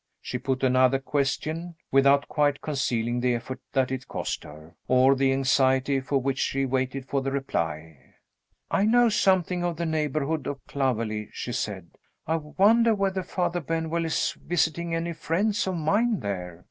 She 0.19 0.39
put 0.39 0.63
another 0.63 0.97
question 0.97 1.75
without 1.91 2.27
quite 2.27 2.59
concealing 2.59 3.19
the 3.19 3.35
effort 3.35 3.59
that 3.71 3.91
it 3.91 4.07
cost 4.07 4.43
her, 4.43 4.75
or 4.87 5.13
the 5.13 5.31
anxiety 5.31 5.99
with 5.99 6.09
which 6.09 6.39
she 6.39 6.65
waited 6.65 7.05
for 7.05 7.21
the 7.21 7.29
reply. 7.29 7.99
"I 8.71 8.85
know 8.85 9.09
something 9.09 9.63
of 9.63 9.77
the 9.77 9.85
neighborhood 9.85 10.47
of 10.47 10.65
Clovelly," 10.65 11.29
she 11.33 11.51
said. 11.51 11.91
"I 12.25 12.37
wonder 12.37 12.95
whether 12.95 13.21
Father 13.21 13.61
Benwell 13.61 14.05
is 14.05 14.31
visiting 14.43 14.95
any 14.95 15.13
friends 15.13 15.67
of 15.67 15.77
mine 15.77 16.21
there?" 16.21 16.59